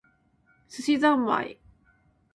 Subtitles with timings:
[0.67, 1.59] 寿司ざんまい